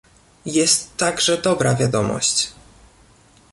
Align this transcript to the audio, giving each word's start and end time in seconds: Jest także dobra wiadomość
Jest 0.45 0.97
także 0.97 1.37
dobra 1.37 1.75
wiadomość 1.75 2.51